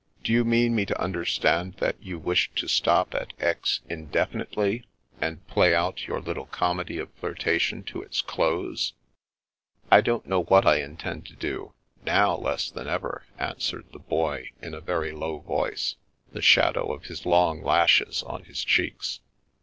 [0.23, 4.87] Do you mean me to understand that you wish to stop at Aix, indefinitely,
[5.19, 8.93] and play out your little comedy of flirtation to its close?""
[9.91, 14.49] I don't know what I intend to do; now, less than ever," answered the Boy
[14.59, 15.97] in a very low voice,
[16.31, 19.19] the shadow of his long lashes on his cheeks.